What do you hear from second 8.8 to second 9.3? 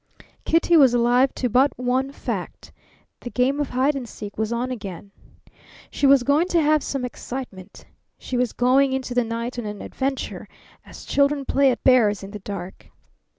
into the